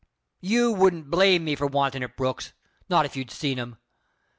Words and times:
"You 0.39 0.71
wouldn't 0.71 1.11
blame 1.11 1.43
me 1.43 1.53
for 1.53 1.67
wantin' 1.67 2.01
it, 2.01 2.17
Brooks 2.17 2.53
not 2.89 3.05
if 3.05 3.15
you'd 3.15 3.29
seen 3.29 3.59
'em. 3.59 3.77